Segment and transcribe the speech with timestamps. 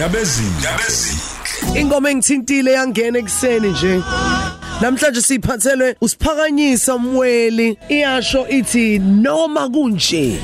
[0.00, 1.20] ndabezini ndabezini
[1.80, 4.02] ingoma engithintile yangena ekseni nje.
[4.80, 10.40] Namhlanje siphathelwe usiphakanyisa umweli iyasho ithi noma kunje.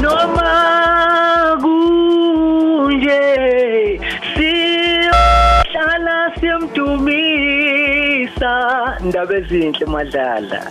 [0.00, 0.52] Noma
[1.62, 3.20] kunje.
[4.34, 6.16] Siyohlala
[8.38, 10.70] siyamdumisa ndaba ezinhle madlala.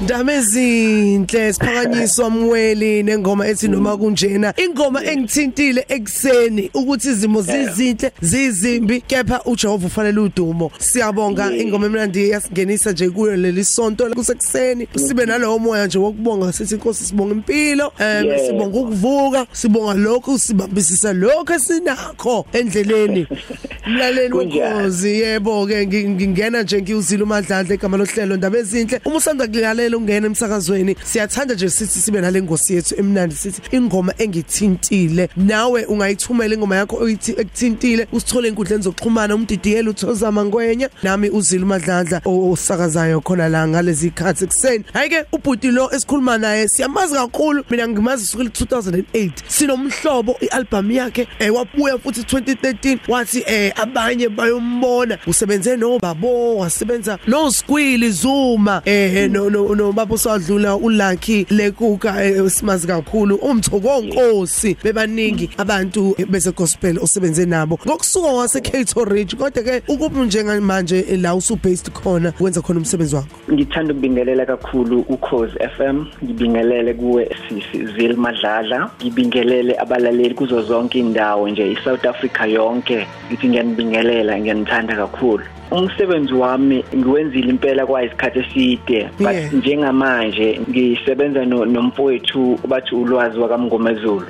[0.00, 4.54] Ndame ezinhle siphakanyiswa umweli nengoma ethi noma kunjena.
[4.56, 10.70] Ingoma engithintile ekseni ukuthi izimo zizinhle zizimbi kepha uJehova ufanele udumo.
[10.78, 14.88] Siyabonga ingoma emnandi yasingenisa nje kuyo leli sonto kusekuseni.
[14.96, 18.46] Sibe nalowo moya nje wokubonga sithi inkosi sibonga impilo Yeah.
[18.46, 23.26] sibonga ukuvuka sibonga lokho sibambisisa lokho esinakho endleleni.
[23.86, 26.80] Mlaleli wenkosi yebo ke ngi- ngingena nje
[27.12, 29.00] ngiwuzile umadlandla igama lohlelo ndaba ezinhle.
[29.04, 34.14] Uma usanda kulalela ungena emsakazweni siyathanda nje sithi sibe nale ngosi yethu emnandi sithi ingoma
[34.18, 35.28] engithintile.
[35.36, 42.20] Nawe ungayithumela ingoma yakho oyithi ekuthintile usithole inkundleni zokuxhumana umdidiyela uthozama ngwenya nami uzile umadlandla
[42.24, 47.64] osakazayo khona la ngalezi khathi ekseni hayi ke ubhuti lo esikhuluma naye siyamazi kakhulu.
[47.70, 55.18] Mina ngimazi kusukela 2008 sinomhlobo ialbum yakhe eh wabuya futhi 2013 wathi eh abanye bayombona.
[55.26, 56.91] Usebenze nobabo wasebenza
[57.26, 58.82] no Squeal Zuma.
[58.84, 66.14] Eh no no no babo sadlula uLucky lekuka eh, simazi kakhulu umthoko wonkosi bebaningi abantu
[66.18, 67.78] eh, beze gospel osebenze nabo.
[67.86, 72.78] Ngokusuka wase Cato Ridge kodwa ke ukuba njengamanje eh, la usu based khona wenza khona
[72.80, 73.28] umsebenzi wakho?
[73.52, 81.48] Ngithanda ukubingelela kakhulu ukhozi FM ngibingelele kuwe sisi Zil Madlala ngibingelele abalaleli kuzo zonke indawo
[81.48, 83.06] nje iSouth Africa yonke.
[83.28, 85.44] Ngithi ngiyanibingelela ngiyanithanda kakhulu.
[85.72, 89.52] Umsebenzi wami ngiwenzile impela kwa isikhathi eside but Yeah.
[89.54, 94.26] njengamanje ngisebenza no- nomfowethu bathi ulwazi wakamngomezulu.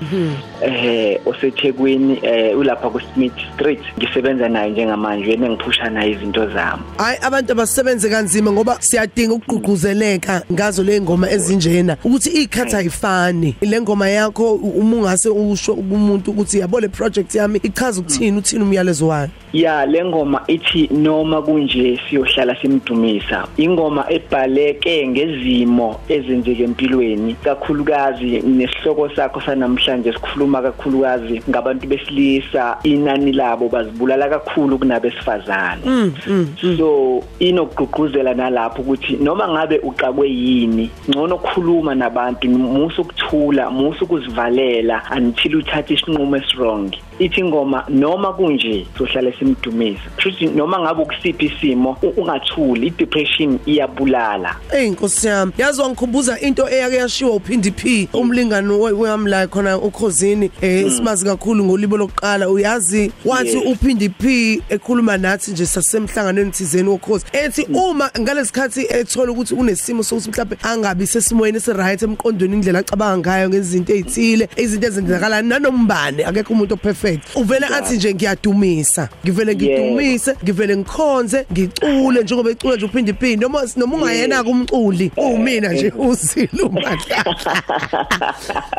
[0.63, 3.81] Eh osethekwini eh ulapha ku Smith Street.
[3.99, 6.83] Ngisebenza naye njengamanje yena ngiphusha naye izinto zami.
[6.97, 13.57] Hayi abantu abasebenze kanzima ngoba siyadinga ukugqugquzeleka ngazo le ngoma ezinjena ukuthi ikhatha ayifani.
[13.61, 18.63] Le ngoma yakho uma ungase usho kumuntu ukuthi yabo le project yami ichaza ukuthini uthini
[18.63, 19.29] umyalezo wayo?
[19.53, 23.47] Ya le ngoma ithi noma kunje siyohlala simdumisa.
[23.57, 33.69] Ingoma ebhaleke ngezimo ezenzeke empilweni kakhulukazi nesihloko sakho sanamhlanje sikhuluma kakhulukazi ngabantu besilisa inani labo
[33.69, 35.83] bazibulala kakhulu kunabesifazane.
[36.77, 45.03] So inokugqugquzela nalapho ukuthi noma ngabe uqakwe yini ngcono khuluma nabantu musu ukuthula musu ukuzivalela
[45.17, 50.03] until uthathe isinqumo esirong ithi ingoma noma kunje sohlala simdumisa.
[50.19, 54.57] Futhi noma ngabe ukusiphi isimo u- ungathuli i-depression iyabulala.
[54.73, 59.79] Ey Nkosi yami yazi wangikhumbuza into eyake yashiwa uPhindi P umlingano we- wami la khona
[59.79, 62.49] ukhosini eh simazi kakhulu ngolibo lokuqala.
[62.49, 63.67] Uyazi wathi Yes.
[63.67, 70.31] uPhindi P ekhuluma nathi nje sasemhlanganweni thizeni wokhosi ethi uma ngalesikhathi ethola ukuthi unesimo sokuthi
[70.31, 76.75] mhlawumbe angabi sesimoyeni esiright emqondweni indlela acabanga ngayo ngezinto ezithile izinto ezenzakala nanombane akekho umuntu
[76.75, 77.23] operfect.
[77.37, 79.65] Uvele athi nje ngiyadumisa ngivele Yebo.
[79.65, 83.43] ngidumise ngivele ngikhonze ngicule njengoba ecula nje uphinde iphinde.
[83.47, 87.25] Noma noma ungayena kumculi uwumina nje uzile umadla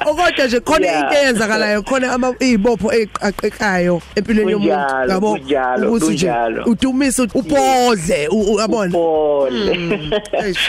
[0.05, 5.39] okodwa nje khona into eyenzakalayo khona ama izibopho eqaqekayo empilweni yomuntu yabo?
[5.87, 6.31] ukuthi nje
[6.65, 8.97] udumise ubodle u- uyabona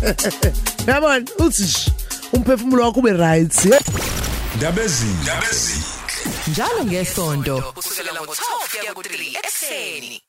[0.87, 1.91] yabona uthi sh,
[2.32, 3.82] umphefumulo wakho ube right yeah?
[4.56, 5.19] Ndabezini.
[6.49, 10.23] njalo ngesonto kusukela ngo12 kuya ku3 ekseni